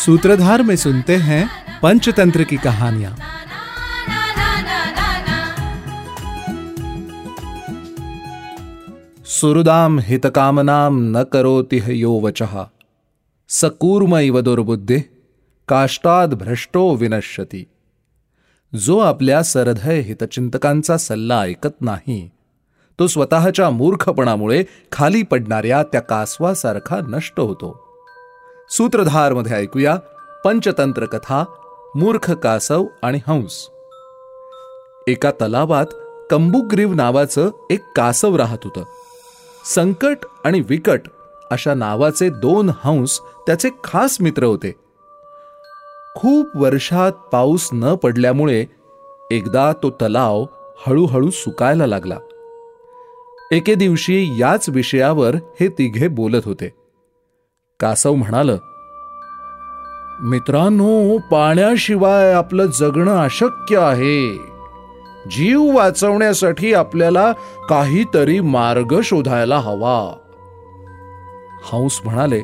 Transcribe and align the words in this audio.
सूत्रधार 0.00 0.62
में 0.62 0.76
सुनते 0.76 1.16
हैं 1.16 1.48
पंचतंत्र 1.82 2.42
की 2.42 2.56
कहानियां। 2.56 3.12
सुहृदाम 9.24 9.98
हितकामनाम 9.98 10.96
न 11.16 11.22
करोति 11.22 11.78
ह 11.78 11.88
यो 11.88 12.12
वचः। 12.20 12.56
सकूर्म 13.48 14.16
इव 14.16 14.40
दुर्बुद्धि 14.40 15.00
काष्टाद 15.68 16.34
भ्रष्टो 16.34 16.94
विनश्यती। 16.94 17.66
जो 18.72 18.98
आपल्या 18.98 19.42
सरधय 19.42 20.00
हितचिंतकांचा 20.00 20.96
सल्ला 20.96 21.40
ऐकत 21.42 21.76
नाही 21.80 22.30
तो 22.98 23.06
स्वतःच्या 23.06 23.70
मूर्खपणामुळे 23.70 24.64
खाली 24.92 25.22
पडणाऱ्या 25.22 25.82
त्या 25.82 26.00
कासवासारखा 26.00 27.00
नष्ट 27.08 27.40
होतो. 27.40 27.89
सूत्रधारमध्ये 28.70 29.52
ऐकूया 29.52 29.96
पंचतंत्र 30.44 31.06
कथा 31.06 31.44
मूर्ख 31.94 32.32
कासव 32.32 32.84
आणि 33.02 33.18
हंस. 33.26 33.68
एका 35.06 35.30
तलावात 35.30 35.86
कंबुग्रीव 36.30 36.92
नावाचं 36.92 37.50
एक 37.70 37.80
कासव 37.96 38.36
राहत 38.36 38.58
होतं. 38.64 38.82
संकट 39.74 40.16
आणि 40.44 40.60
विकट 40.60 41.00
अशा 41.50 41.74
नावाचे 41.74 42.28
दोन 42.28 42.70
हंस 42.84 43.20
त्याचे 43.46 43.70
खास 43.84 44.16
मित्र 44.20 44.44
होते. 44.44 44.74
खूप 46.14 46.46
वर्षात 46.54 47.12
पाऊस 47.12 47.68
न 47.72 47.94
पडल्यामुळे 47.94 48.66
एकदा 49.30 49.72
तो 49.82 49.90
तलाव 49.90 50.44
हळूहळू 50.86 51.30
सुकायला 51.30 51.86
लागला. 51.86 52.18
एके 53.52 53.74
दिवशी 53.74 54.40
याच 54.40 54.68
विषयावर 54.68 55.34
हे 55.60 55.68
तिघे 55.68 56.08
बोलत 56.08 56.42
होते. 56.44 56.80
कासव 57.80 58.14
म्हणालं 58.14 58.56
मित्रांनो 60.22 61.18
पाण्याशिवाय 61.18 62.32
आपलं 62.32 62.66
जगणं 62.66 63.16
अशक्य 63.16 63.78
आहे. 63.78 64.36
जीव 65.30 65.76
वाचवण्यासाठी 65.76 66.74
आपल्याला 66.74 67.32
काहीतरी 67.68 68.40
मार्ग 68.40 69.00
शोधायला 69.04 69.58
हवा. 69.58 70.16
हंस 71.72 72.00
म्हणाले 72.04 72.42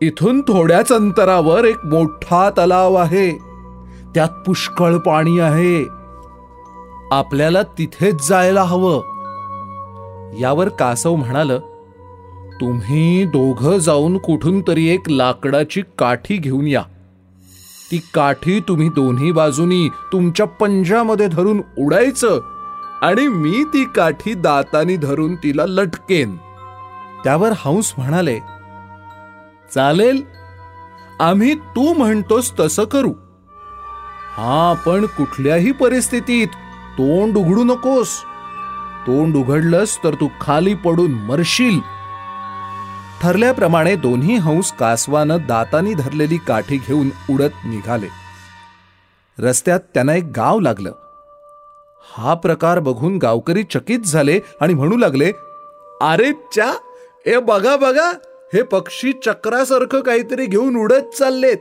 इथून 0.00 0.40
थोड्याच 0.40 0.92
अंतरावर 0.92 1.64
एक 1.64 1.84
मोठा 1.84 2.50
तलाव 2.50 2.94
आहे. 2.94 3.38
त्यात 4.14 4.28
पुष्कळ 4.46 4.96
पाणी 4.96 5.38
आहे. 5.38 5.86
आपल्याला 7.10 7.62
तिथेच 7.62 8.28
जायला 8.28 8.62
हवं. 8.62 9.00
यावर 10.38 10.68
कासव 10.68 11.14
म्हणालं 11.14 11.58
तुम्ही 12.60 13.24
दोघं 13.24 13.78
जाऊन 13.78 14.18
कुठून 14.18 14.62
तरी 14.68 14.88
एक 14.88 15.10
लाकडाची 15.10 15.82
काठी 15.98 16.36
घेऊन 16.36 16.66
या. 16.66 16.82
ती 17.92 17.98
काठी 18.14 18.60
तुम्ही 18.60 18.88
दोन्ही 18.88 19.32
बाजूनी 19.32 19.88
तुमच्या 19.88 20.46
पंजामध्ये 20.46 21.26
धरून 21.26 21.62
उडायचं 21.78 22.40
आणि 23.02 23.28
मी 23.28 23.64
ती 23.64 23.84
काठी 23.84 24.34
दातानी 24.34 24.96
धरून 24.96 25.34
तिला 25.34 25.64
लटकेन. 25.66 26.36
त्यावर 27.24 27.52
हंस 27.56 27.94
म्हणाले 27.98 28.38
चालेल 29.74 30.22
आम्ही 31.20 31.54
तू 31.54 31.94
म्हणतोस 31.94 32.52
तसं 32.60 32.84
करू. 32.84 33.12
हा 34.36 34.74
पण 34.86 35.06
कुठल्याही 35.06 35.72
परिस्थितीत 35.72 36.46
तोंड 36.98 37.36
उघडू 37.36 37.64
नकोस. 37.64 38.08
तोंड 39.06 39.36
उघडलंस 39.36 40.04
तर 40.04 40.14
तू 40.14 40.28
खाली 40.40 40.74
पडून 40.74 41.10
मरशील. 41.10 41.93
ठरल्याप्रमाणे 43.24 43.96
दोन्ही 43.96 44.36
हंस 44.36 44.72
कासवानं 44.72 45.36
दातानी 45.48 45.94
धरलेली 45.94 46.36
काठी 46.36 46.76
घेऊन 46.76 47.08
उडत 47.30 47.64
निघाले. 47.64 48.06
रस्त्यात 49.38 49.80
त्यांना 49.94 50.14
एक 50.14 50.24
गाव 50.36 50.60
लागलं. 50.60 50.92
हा 52.16 52.34
प्रकार 52.34 52.78
बघून 52.78 53.16
गावकरी 53.18 53.62
चकित 53.62 53.98
झाले 53.98 54.38
आणि 54.60 54.74
म्हणू 54.74 54.96
लागले 54.96 55.32
अरे 56.00 56.32
च्या 56.52 56.70
ए 57.26 57.38
बघा 57.38 57.76
बघा 57.76 58.10
हे 58.54 58.62
पक्षी 58.62 59.12
चक्रासारखं 59.12 60.00
काहीतरी 60.00 60.46
घेऊन 60.46 60.76
उडत 60.76 61.16
चाललेत. 61.18 61.58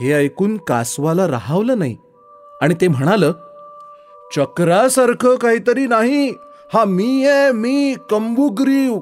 हे 0.00 0.12
ऐकून 0.12 0.56
कासवाला 0.56 1.28
राहावलं 1.28 1.78
नाही 1.78 1.96
आणि 2.62 2.74
ते 2.80 2.88
म्हणालं 2.88 3.32
चक्रासारखं 4.36 5.36
काहीतरी 5.36 5.86
नाही. 5.86 6.30
हा 6.74 6.84
मी 6.84 7.26
आहे 7.26 7.52
मी 7.52 7.94
कंबुग्रीव. 8.10 8.98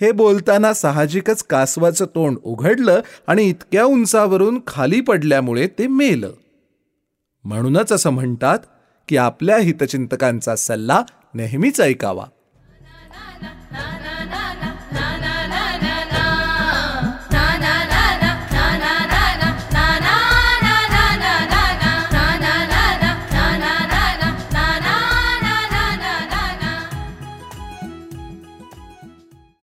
हे 0.00 0.12
बोलताना 0.12 0.74
साहजिकच 0.74 1.42
कासवाचं 1.42 2.04
तोंड 2.04 2.36
उघडलं 2.44 3.00
आणि 3.26 3.42
इतक्या 3.44 3.84
उंचावरून 3.84 4.60
खाली 4.66 5.00
पडल्यामुळे 5.00 5.66
ते 5.66 5.86
मेलं. 5.86 6.32
म्हणूनच 7.44 7.92
असं 7.92 8.10
म्हणतात 8.10 8.58
की 9.08 9.16
आपल्या 9.16 9.56
हितचिंतकांचा 9.56 10.56
सल्ला 10.56 11.02
नेहमीच 11.34 11.80
ऐकावा. 11.80 12.24